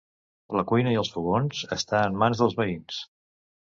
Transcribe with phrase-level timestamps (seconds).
[0.59, 3.03] La cuina i els fogons està en mans dels veïns.